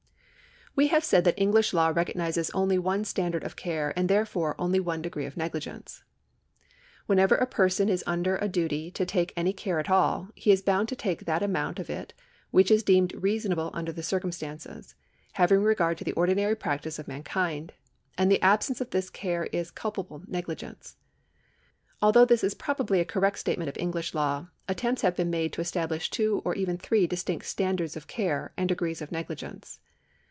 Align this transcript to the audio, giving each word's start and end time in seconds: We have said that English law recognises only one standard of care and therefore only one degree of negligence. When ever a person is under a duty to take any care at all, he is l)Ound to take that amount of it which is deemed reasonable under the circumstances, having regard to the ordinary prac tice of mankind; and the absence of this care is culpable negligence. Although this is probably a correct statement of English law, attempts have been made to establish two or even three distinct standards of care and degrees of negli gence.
We 0.73 0.87
have 0.87 1.03
said 1.03 1.25
that 1.25 1.37
English 1.37 1.73
law 1.73 1.89
recognises 1.89 2.49
only 2.51 2.79
one 2.79 3.03
standard 3.03 3.43
of 3.43 3.57
care 3.57 3.91
and 3.97 4.07
therefore 4.07 4.55
only 4.57 4.79
one 4.79 5.01
degree 5.01 5.25
of 5.25 5.35
negligence. 5.35 6.01
When 7.07 7.19
ever 7.19 7.35
a 7.35 7.45
person 7.45 7.89
is 7.89 8.05
under 8.07 8.37
a 8.37 8.47
duty 8.47 8.89
to 8.91 9.05
take 9.05 9.33
any 9.35 9.51
care 9.51 9.79
at 9.81 9.89
all, 9.89 10.29
he 10.33 10.49
is 10.49 10.65
l)Ound 10.65 10.87
to 10.87 10.95
take 10.95 11.25
that 11.25 11.43
amount 11.43 11.77
of 11.79 11.89
it 11.89 12.13
which 12.51 12.71
is 12.71 12.83
deemed 12.83 13.13
reasonable 13.21 13.71
under 13.73 13.91
the 13.91 14.01
circumstances, 14.01 14.95
having 15.33 15.61
regard 15.61 15.97
to 15.97 16.05
the 16.05 16.13
ordinary 16.13 16.55
prac 16.55 16.83
tice 16.83 16.97
of 16.97 17.05
mankind; 17.05 17.73
and 18.17 18.31
the 18.31 18.41
absence 18.41 18.79
of 18.79 18.91
this 18.91 19.09
care 19.09 19.47
is 19.47 19.71
culpable 19.71 20.23
negligence. 20.25 20.95
Although 22.01 22.23
this 22.25 22.45
is 22.45 22.53
probably 22.53 23.01
a 23.01 23.05
correct 23.05 23.39
statement 23.39 23.67
of 23.67 23.77
English 23.77 24.13
law, 24.13 24.47
attempts 24.69 25.01
have 25.01 25.17
been 25.17 25.29
made 25.29 25.51
to 25.51 25.59
establish 25.61 26.09
two 26.09 26.41
or 26.45 26.55
even 26.55 26.77
three 26.77 27.07
distinct 27.07 27.45
standards 27.47 27.97
of 27.97 28.07
care 28.07 28.53
and 28.55 28.69
degrees 28.69 29.01
of 29.01 29.11
negli 29.11 29.35
gence. 29.35 29.79